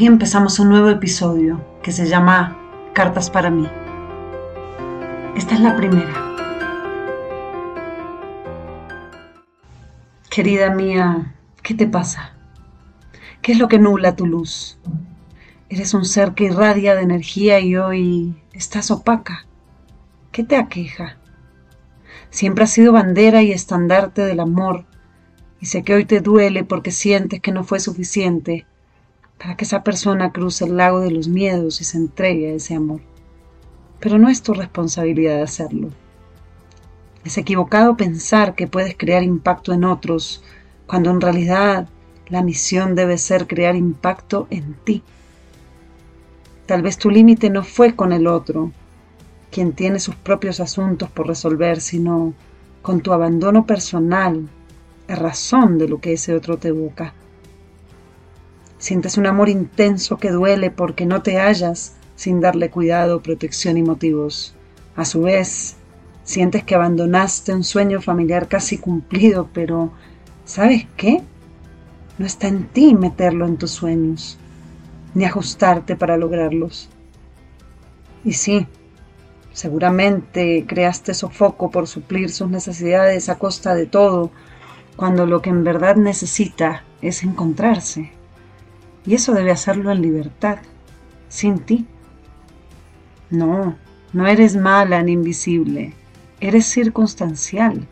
Hoy 0.00 0.06
empezamos 0.06 0.58
un 0.58 0.70
nuevo 0.70 0.88
episodio 0.88 1.62
que 1.82 1.92
se 1.92 2.08
llama 2.08 2.56
Cartas 2.94 3.28
para 3.28 3.50
mí. 3.50 3.68
Esta 5.36 5.56
es 5.56 5.60
la 5.60 5.76
primera. 5.76 6.14
Querida 10.30 10.70
mía, 10.70 11.34
¿qué 11.62 11.74
te 11.74 11.86
pasa? 11.86 12.32
¿Qué 13.42 13.52
es 13.52 13.58
lo 13.58 13.68
que 13.68 13.78
nubla 13.78 14.16
tu 14.16 14.24
luz? 14.24 14.78
Eres 15.68 15.92
un 15.92 16.06
ser 16.06 16.32
que 16.32 16.44
irradia 16.44 16.94
de 16.94 17.02
energía 17.02 17.60
y 17.60 17.76
hoy 17.76 18.42
estás 18.54 18.90
opaca. 18.90 19.44
¿Qué 20.32 20.44
te 20.44 20.56
aqueja? 20.56 21.18
Siempre 22.30 22.64
has 22.64 22.70
sido 22.70 22.94
bandera 22.94 23.42
y 23.42 23.52
estandarte 23.52 24.22
del 24.22 24.40
amor, 24.40 24.86
y 25.60 25.66
sé 25.66 25.82
que 25.82 25.92
hoy 25.92 26.06
te 26.06 26.22
duele 26.22 26.64
porque 26.64 26.90
sientes 26.90 27.42
que 27.42 27.52
no 27.52 27.64
fue 27.64 27.80
suficiente 27.80 28.64
para 29.40 29.56
que 29.56 29.64
esa 29.64 29.82
persona 29.82 30.32
cruce 30.32 30.66
el 30.66 30.76
lago 30.76 31.00
de 31.00 31.10
los 31.10 31.26
miedos 31.26 31.80
y 31.80 31.84
se 31.84 31.96
entregue 31.96 32.50
a 32.50 32.54
ese 32.56 32.74
amor. 32.74 33.00
Pero 33.98 34.18
no 34.18 34.28
es 34.28 34.42
tu 34.42 34.52
responsabilidad 34.52 35.40
hacerlo. 35.40 35.88
Es 37.24 37.38
equivocado 37.38 37.96
pensar 37.96 38.54
que 38.54 38.66
puedes 38.66 38.94
crear 38.98 39.22
impacto 39.22 39.72
en 39.72 39.84
otros, 39.84 40.42
cuando 40.86 41.10
en 41.10 41.22
realidad 41.22 41.88
la 42.28 42.42
misión 42.42 42.94
debe 42.94 43.16
ser 43.16 43.46
crear 43.46 43.76
impacto 43.76 44.46
en 44.50 44.74
ti. 44.84 45.02
Tal 46.66 46.82
vez 46.82 46.98
tu 46.98 47.08
límite 47.08 47.48
no 47.48 47.64
fue 47.64 47.96
con 47.96 48.12
el 48.12 48.26
otro, 48.26 48.72
quien 49.50 49.72
tiene 49.72 50.00
sus 50.00 50.16
propios 50.16 50.60
asuntos 50.60 51.10
por 51.10 51.26
resolver, 51.26 51.80
sino 51.80 52.34
con 52.82 53.00
tu 53.00 53.14
abandono 53.14 53.64
personal, 53.64 54.50
a 55.08 55.14
razón 55.14 55.78
de 55.78 55.88
lo 55.88 55.98
que 55.98 56.12
ese 56.12 56.34
otro 56.34 56.58
te 56.58 56.68
evoca. 56.68 57.14
Sientes 58.80 59.16
un 59.16 59.26
amor 59.26 59.48
intenso 59.48 60.18
que 60.18 60.32
duele 60.32 60.72
porque 60.72 61.06
no 61.06 61.22
te 61.22 61.38
hallas 61.38 61.94
sin 62.16 62.40
darle 62.40 62.68
cuidado, 62.68 63.22
protección 63.22 63.76
y 63.76 63.82
motivos. 63.84 64.56
A 64.96 65.04
su 65.04 65.22
vez, 65.22 65.76
sientes 66.24 66.64
que 66.64 66.74
abandonaste 66.74 67.54
un 67.54 67.62
sueño 67.62 68.00
familiar 68.00 68.48
casi 68.48 68.78
cumplido, 68.78 69.48
pero 69.52 69.92
¿sabes 70.44 70.88
qué? 70.96 71.22
No 72.18 72.26
está 72.26 72.48
en 72.48 72.64
ti 72.66 72.96
meterlo 72.96 73.46
en 73.46 73.56
tus 73.56 73.70
sueños, 73.70 74.36
ni 75.14 75.24
ajustarte 75.24 75.94
para 75.94 76.16
lograrlos. 76.16 76.88
Y 78.24 78.32
sí, 78.32 78.66
Seguramente 79.52 80.64
creaste 80.66 81.12
sofoco 81.12 81.70
por 81.70 81.86
suplir 81.86 82.30
sus 82.30 82.48
necesidades 82.48 83.28
a 83.28 83.38
costa 83.38 83.74
de 83.74 83.86
todo, 83.86 84.30
cuando 84.96 85.26
lo 85.26 85.42
que 85.42 85.50
en 85.50 85.64
verdad 85.64 85.96
necesita 85.96 86.84
es 87.02 87.22
encontrarse. 87.24 88.12
Y 89.06 89.14
eso 89.14 89.32
debe 89.32 89.50
hacerlo 89.50 89.90
en 89.90 90.02
libertad, 90.02 90.58
sin 91.28 91.58
ti. 91.60 91.86
No, 93.30 93.76
no 94.12 94.26
eres 94.26 94.56
mala 94.56 95.02
ni 95.02 95.12
invisible, 95.12 95.94
eres 96.40 96.66
circunstancial, 96.66 97.86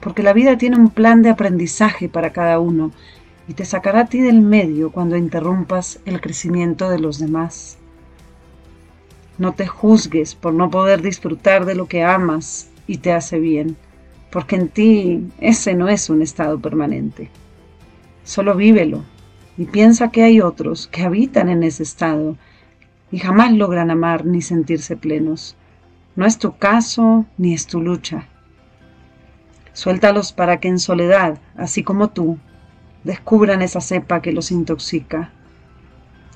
porque 0.00 0.22
la 0.22 0.32
vida 0.32 0.58
tiene 0.58 0.76
un 0.76 0.90
plan 0.90 1.22
de 1.22 1.30
aprendizaje 1.30 2.08
para 2.08 2.32
cada 2.32 2.58
uno 2.58 2.90
y 3.46 3.54
te 3.54 3.64
sacará 3.64 4.00
a 4.00 4.06
ti 4.06 4.20
del 4.20 4.40
medio 4.40 4.90
cuando 4.90 5.16
interrumpas 5.16 6.00
el 6.04 6.20
crecimiento 6.20 6.90
de 6.90 6.98
los 6.98 7.18
demás. 7.18 7.78
No 9.38 9.52
te 9.52 9.66
juzgues 9.66 10.34
por 10.34 10.52
no 10.52 10.70
poder 10.70 11.00
disfrutar 11.00 11.64
de 11.64 11.76
lo 11.76 11.86
que 11.86 12.02
amas 12.02 12.68
y 12.86 12.98
te 12.98 13.12
hace 13.12 13.38
bien, 13.38 13.76
porque 14.30 14.56
en 14.56 14.68
ti 14.68 15.28
ese 15.38 15.74
no 15.74 15.88
es 15.88 16.10
un 16.10 16.20
estado 16.20 16.58
permanente. 16.58 17.30
Solo 18.24 18.54
vívelo 18.54 19.04
y 19.58 19.66
piensa 19.66 20.12
que 20.12 20.22
hay 20.22 20.40
otros 20.40 20.86
que 20.86 21.02
habitan 21.02 21.48
en 21.48 21.64
ese 21.64 21.82
estado 21.82 22.36
y 23.10 23.18
jamás 23.18 23.52
logran 23.52 23.90
amar 23.90 24.24
ni 24.24 24.40
sentirse 24.40 24.96
plenos. 24.96 25.56
No 26.14 26.26
es 26.26 26.38
tu 26.38 26.56
caso 26.56 27.26
ni 27.36 27.54
es 27.54 27.66
tu 27.66 27.82
lucha. 27.82 28.28
Suéltalos 29.72 30.32
para 30.32 30.60
que 30.60 30.68
en 30.68 30.78
soledad, 30.78 31.40
así 31.56 31.82
como 31.82 32.10
tú, 32.10 32.38
descubran 33.02 33.60
esa 33.60 33.80
cepa 33.80 34.22
que 34.22 34.32
los 34.32 34.52
intoxica. 34.52 35.32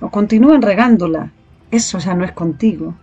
O 0.00 0.10
continúen 0.10 0.60
regándola 0.60 1.30
eso 1.70 1.98
ya 1.98 2.14
no 2.14 2.24
es 2.24 2.32
contigo. 2.32 2.96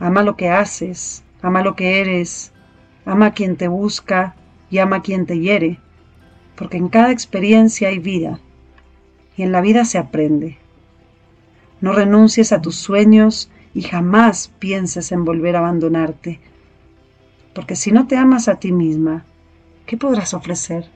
Ama 0.00 0.22
lo 0.22 0.36
que 0.36 0.50
haces, 0.50 1.24
ama 1.40 1.62
lo 1.62 1.76
que 1.76 2.00
eres, 2.00 2.52
ama 3.04 3.26
a 3.26 3.32
quien 3.32 3.56
te 3.56 3.68
busca 3.68 4.34
y 4.70 4.78
ama 4.78 4.96
a 4.96 5.02
quien 5.02 5.24
te 5.24 5.38
hiere, 5.38 5.78
porque 6.56 6.76
en 6.78 6.88
cada 6.88 7.12
experiencia 7.12 7.88
hay 7.88 8.00
vida 8.00 8.40
y 9.36 9.42
en 9.42 9.52
la 9.52 9.60
vida 9.60 9.84
se 9.84 9.98
aprende. 9.98 10.58
No 11.80 11.92
renuncies 11.92 12.52
a 12.52 12.62
tus 12.62 12.76
sueños 12.76 13.50
y 13.74 13.82
jamás 13.82 14.50
pienses 14.58 15.12
en 15.12 15.24
volver 15.24 15.56
a 15.56 15.60
abandonarte, 15.60 16.40
porque 17.54 17.76
si 17.76 17.92
no 17.92 18.06
te 18.06 18.16
amas 18.16 18.48
a 18.48 18.56
ti 18.56 18.72
misma, 18.72 19.24
¿qué 19.86 19.96
podrás 19.96 20.34
ofrecer? 20.34 20.90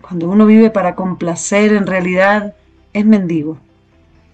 Cuando 0.00 0.28
uno 0.28 0.46
vive 0.46 0.70
para 0.70 0.94
complacer, 0.94 1.72
en 1.72 1.86
realidad 1.86 2.54
es 2.92 3.06
mendigo 3.06 3.58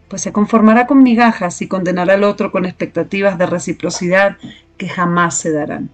pues 0.08 0.22
se 0.22 0.32
conformará 0.32 0.86
con 0.86 1.02
migajas 1.02 1.60
y 1.62 1.68
condenará 1.68 2.14
al 2.14 2.24
otro 2.24 2.50
con 2.50 2.64
expectativas 2.64 3.38
de 3.38 3.46
reciprocidad 3.46 4.38
que 4.78 4.88
jamás 4.88 5.36
se 5.36 5.52
darán. 5.52 5.90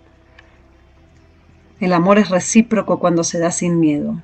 El 1.80 1.92
amor 1.92 2.18
es 2.18 2.30
recíproco 2.30 3.00
cuando 3.00 3.24
se 3.24 3.40
da 3.40 3.50
sin 3.50 3.80
miedo, 3.80 4.22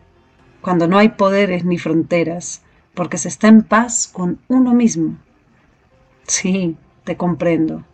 cuando 0.61 0.89
no 0.89 0.99
hay 0.99 1.11
poderes 1.11 1.65
ni 1.65 1.79
fronteras, 1.79 2.63
porque 2.95 3.19
se 3.19 3.29
está 3.29 3.49
en 3.49 3.63
paz 3.63 4.09
con 4.13 4.41
uno 4.49 4.75
mismo. 4.75 5.17
Sí, 6.27 6.77
te 7.05 7.17
comprendo. 7.17 7.85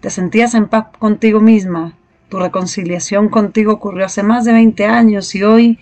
Te 0.00 0.10
sentías 0.10 0.54
en 0.54 0.68
paz 0.68 0.86
contigo 0.98 1.40
misma. 1.40 1.96
Tu 2.28 2.38
reconciliación 2.38 3.28
contigo 3.28 3.72
ocurrió 3.72 4.06
hace 4.06 4.22
más 4.22 4.44
de 4.44 4.52
20 4.52 4.86
años 4.86 5.34
y 5.34 5.42
hoy 5.42 5.78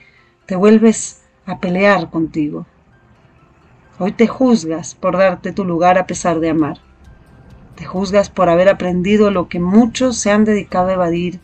te 0.47 0.57
vuelves 0.57 1.23
a 1.47 1.59
pelear 1.61 2.11
contigo. 2.11 2.67
Hoy 3.99 4.13
te 4.13 4.27
juzgas 4.27 4.95
por 4.95 5.17
darte 5.17 5.53
tu 5.53 5.65
lugar 5.65 5.99
a 5.99 6.07
pesar 6.07 6.41
de 6.41 6.51
amar. 6.51 6.79
Te 7.75 7.85
juzgas 7.85 8.31
por 8.31 8.49
haber 8.49 8.69
aprendido 8.69 9.31
lo 9.31 9.49
que 9.49 9.61
muchos 9.61 10.17
se 10.17 10.31
han 10.31 10.45
dedicado 10.45 10.89
a 10.89 10.95
evadir 10.95 11.41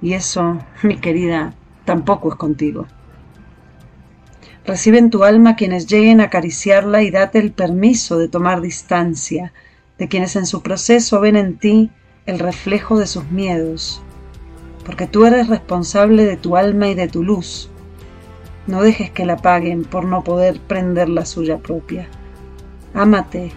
y 0.00 0.14
eso, 0.14 0.58
mi 0.82 0.96
querida, 0.96 1.54
tampoco 1.84 2.30
es 2.30 2.34
contigo. 2.36 2.86
Recibe 4.66 4.96
en 4.98 5.10
tu 5.10 5.24
alma 5.24 5.56
quienes 5.56 5.86
lleguen 5.86 6.22
a 6.22 6.24
acariciarla 6.24 7.02
y 7.02 7.10
date 7.10 7.38
el 7.38 7.52
permiso 7.52 8.18
de 8.18 8.28
tomar 8.28 8.62
distancia 8.62 9.52
de 9.98 10.08
quienes 10.08 10.36
en 10.36 10.46
su 10.46 10.62
proceso 10.62 11.20
ven 11.20 11.36
en 11.36 11.58
ti 11.58 11.90
el 12.24 12.38
reflejo 12.38 12.98
de 12.98 13.06
sus 13.06 13.30
miedos, 13.30 14.02
porque 14.86 15.06
tú 15.06 15.26
eres 15.26 15.48
responsable 15.48 16.24
de 16.24 16.38
tu 16.38 16.56
alma 16.56 16.88
y 16.88 16.94
de 16.94 17.08
tu 17.08 17.22
luz, 17.22 17.68
no 18.66 18.80
dejes 18.80 19.10
que 19.10 19.26
la 19.26 19.36
paguen 19.36 19.84
por 19.84 20.06
no 20.06 20.24
poder 20.24 20.58
prender 20.58 21.10
la 21.10 21.26
suya 21.26 21.58
propia. 21.58 22.08
Ámate, 22.94 23.52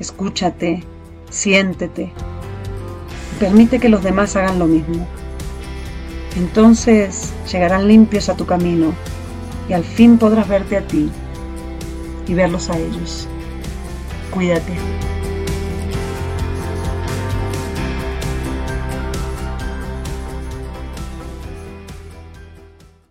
escúchate, 0.00 0.82
siéntete. 1.30 2.12
permite 3.38 3.78
que 3.78 3.88
los 3.88 4.02
demás 4.02 4.34
hagan 4.34 4.58
lo 4.58 4.66
mismo. 4.66 5.06
Entonces 6.36 7.32
llegarán 7.50 7.86
limpios 7.86 8.28
a 8.28 8.34
tu 8.34 8.46
camino 8.46 8.92
y 9.68 9.72
al 9.72 9.84
fin 9.84 10.18
podrás 10.18 10.48
verte 10.48 10.76
a 10.76 10.86
ti 10.86 11.10
y 12.26 12.34
verlos 12.34 12.70
a 12.70 12.78
ellos. 12.78 13.28
Cuídate. 14.30 14.72